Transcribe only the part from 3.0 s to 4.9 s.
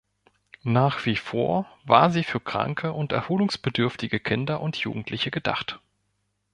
erholungsbedürftige Kinder und